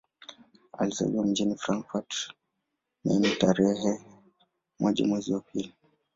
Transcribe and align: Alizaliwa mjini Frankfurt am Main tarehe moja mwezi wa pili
Alizaliwa 0.77 1.25
mjini 1.25 1.55
Frankfurt 1.57 2.29
am 2.29 2.33
Main 3.19 3.35
tarehe 3.37 4.01
moja 4.79 5.07
mwezi 5.07 5.33
wa 5.33 5.39
pili 5.41 5.73